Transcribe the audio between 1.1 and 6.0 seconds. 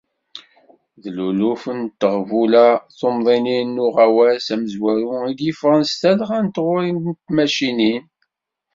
luluf n teɣbula tumḍinin n uɣawas amezwaru i d-yeffɣen s